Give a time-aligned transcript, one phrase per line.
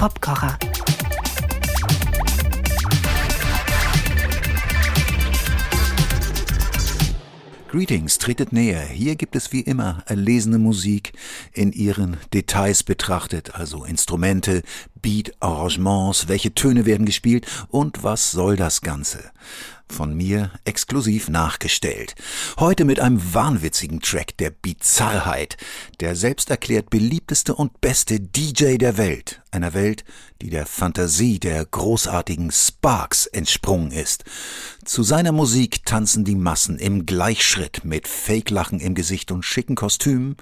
[0.00, 0.58] Popkocher.
[7.68, 8.80] Greetings, tretet näher.
[8.80, 11.12] Hier gibt es wie immer erlesene Musik
[11.52, 14.62] in ihren Details betrachtet, also Instrumente,
[15.02, 19.30] Beat, Arrangements, welche Töne werden gespielt und was soll das Ganze
[19.90, 22.14] von mir exklusiv nachgestellt.
[22.58, 25.56] Heute mit einem wahnwitzigen Track der Bizarrheit,
[26.00, 30.04] der selbst erklärt beliebteste und beste DJ der Welt, einer Welt,
[30.40, 34.24] die der Fantasie der großartigen Sparks entsprungen ist.
[34.84, 40.36] Zu seiner Musik tanzen die Massen im Gleichschritt mit Fake-Lachen im Gesicht und schicken Kostümen,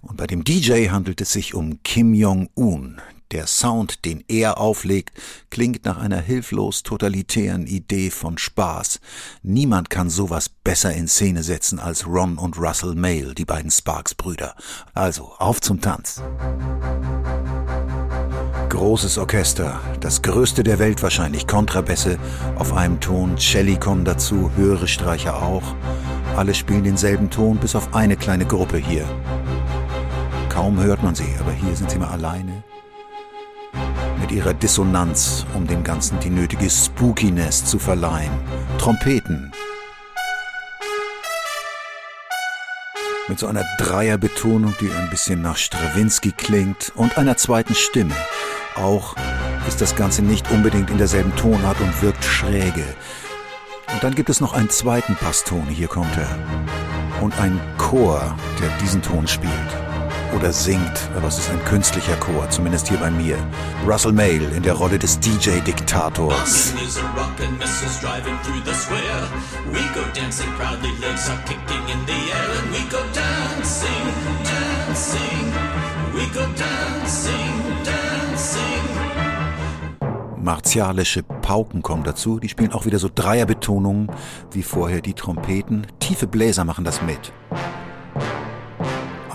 [0.00, 3.00] und bei dem DJ handelt es sich um Kim Jong-un,
[3.32, 5.18] der Sound, den er auflegt,
[5.50, 9.00] klingt nach einer hilflos totalitären Idee von Spaß.
[9.42, 14.54] Niemand kann sowas besser in Szene setzen als Ron und Russell Mail, die beiden Sparks-Brüder.
[14.94, 16.22] Also, auf zum Tanz.
[18.68, 22.18] Großes Orchester, das größte der Welt wahrscheinlich, Kontrabässe
[22.56, 25.74] auf einem Ton, Celli kommen dazu, höhere Streicher auch.
[26.36, 29.04] Alle spielen denselben Ton, bis auf eine kleine Gruppe hier.
[30.48, 32.62] Kaum hört man sie, aber hier sind sie mal alleine
[34.28, 38.30] mit ihrer Dissonanz, um dem Ganzen die nötige Spookiness zu verleihen.
[38.76, 39.52] Trompeten.
[43.26, 48.14] Mit so einer Dreierbetonung, die ein bisschen nach Strawinski klingt und einer zweiten Stimme.
[48.76, 49.16] Auch
[49.66, 52.84] ist das Ganze nicht unbedingt in derselben Tonart und wirkt schräge.
[53.94, 57.22] Und dann gibt es noch einen zweiten Passton, hier kommt er.
[57.22, 59.87] Und einen Chor, der diesen Ton spielt
[60.36, 63.36] oder singt, aber es ist ein künstlicher Chor, zumindest hier bei mir.
[63.86, 66.72] Russell Mail in der Rolle des DJ-Diktators.
[80.36, 84.10] Martialische Pauken kommen dazu, die spielen auch wieder so Dreierbetonungen
[84.52, 85.86] wie vorher die Trompeten.
[85.98, 87.32] Tiefe Bläser machen das mit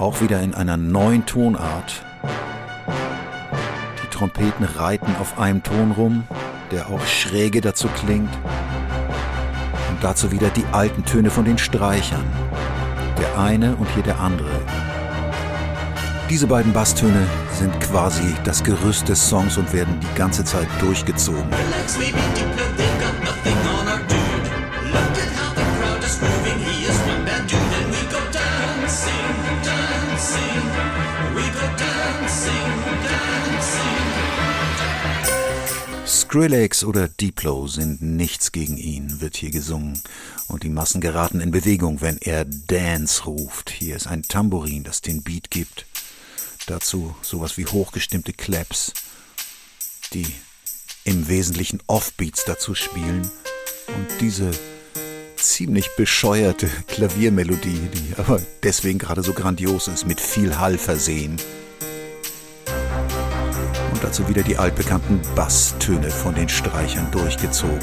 [0.03, 2.03] auch wieder in einer neuen Tonart.
[4.03, 6.28] Die Trompeten reiten auf einem Ton rum,
[6.72, 8.34] der auch schräge dazu klingt.
[9.90, 12.25] Und dazu wieder die alten Töne von den Streichern.
[13.18, 14.52] Der eine und hier der andere.
[16.30, 17.25] Diese beiden Basstöne
[17.58, 21.47] sind quasi das Gerüst des Songs und werden die ganze Zeit durchgezogen.
[36.34, 40.02] Skrillex oder Diplo sind nichts gegen ihn, wird hier gesungen.
[40.48, 43.70] Und die Massen geraten in Bewegung, wenn er Dance ruft.
[43.70, 45.86] Hier ist ein Tambourin, das den Beat gibt.
[46.66, 48.94] Dazu sowas wie hochgestimmte Claps,
[50.14, 50.26] die
[51.04, 53.30] im Wesentlichen Offbeats dazu spielen.
[53.90, 54.50] Und diese
[55.36, 61.40] ziemlich bescheuerte Klaviermelodie, die aber deswegen gerade so grandios ist, mit viel Hall versehen
[64.03, 67.80] dazu wieder die altbekannten Basstöne von den Streichern durchgezogen.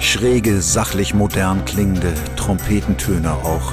[0.00, 3.72] Schräge, sachlich modern klingende Trompetentöne auch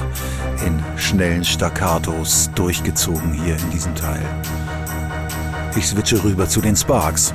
[0.64, 4.22] in schnellen Staccatos durchgezogen hier in diesem Teil.
[5.76, 7.34] Ich switche rüber zu den Sparks.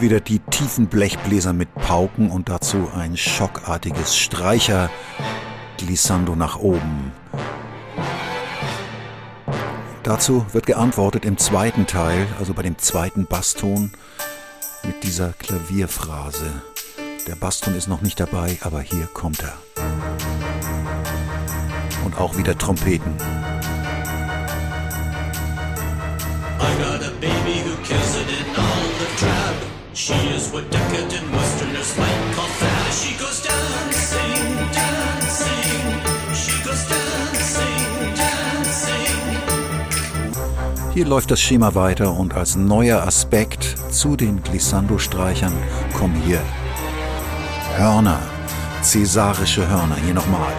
[0.00, 4.90] Wieder die tiefen Blechbläser mit Pauken und dazu ein schockartiges Streicher
[5.76, 7.12] Glissando nach oben.
[10.02, 13.92] Dazu wird geantwortet im zweiten Teil, also bei dem zweiten Basston,
[14.84, 16.62] mit dieser Klavierphrase.
[17.26, 19.56] Der Basston ist noch nicht dabei, aber hier kommt er.
[22.04, 23.16] Und auch wieder Trompeten.
[30.52, 32.48] What decadent Westerners might call.
[32.90, 36.00] She goes dancing, dancing.
[36.34, 39.16] She goes dancing, dancing.
[40.92, 45.54] Hier läuft das Schema weiter und als neuer Aspekt zu den Glissando-Streichern
[45.96, 46.40] kommen hier
[47.76, 48.18] Hörner,
[48.82, 49.96] cäsarische Hörner.
[50.04, 50.52] Hier nochmal.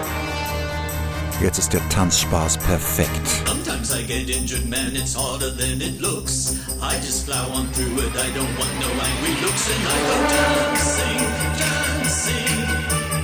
[1.41, 3.27] Jetzt ist der Tanzspaß perfekt.
[3.47, 6.55] Sometimes I get injured, man, it's harder than it looks.
[6.79, 10.15] I just plow on through it, I don't want no angry looks, and I go
[10.29, 11.19] dancing,
[11.57, 12.61] dancing,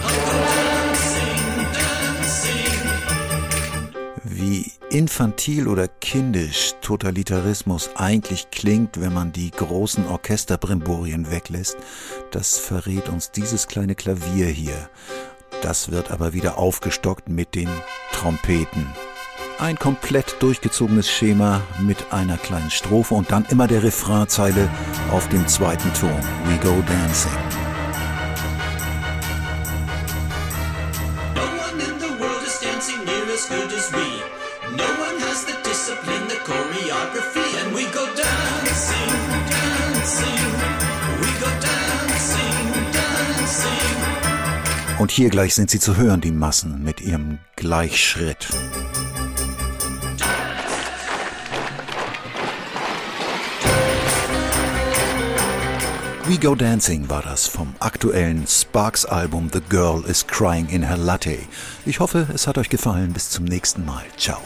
[0.02, 1.42] I go dancing,
[1.74, 2.74] dancing.
[4.24, 11.78] Wie infantil oder kindisch Totalitarismus eigentlich klingt, wenn man die großen Orchesterbremborien weglässt,
[12.31, 14.90] das verrät uns dieses kleine Klavier hier.
[15.62, 17.69] Das wird aber wieder aufgestockt mit den
[18.13, 18.86] Trompeten.
[19.59, 24.69] Ein komplett durchgezogenes Schema mit einer kleinen Strophe und dann immer der Refrainzeile
[25.12, 26.19] auf dem zweiten Ton.
[26.45, 27.31] We go dancing.
[31.33, 34.21] No one in the world is dancing near as good as we.
[34.77, 39.10] No one has the discipline, the choreography, and we go dancing,
[39.50, 41.06] dancing.
[45.00, 48.48] Und hier gleich sind sie zu hören, die Massen, mit ihrem Gleichschritt.
[56.26, 60.98] We Go Dancing war das vom aktuellen Sparks Album The Girl is Crying in Her
[60.98, 61.38] Latte.
[61.86, 63.14] Ich hoffe, es hat euch gefallen.
[63.14, 64.04] Bis zum nächsten Mal.
[64.18, 64.42] Ciao.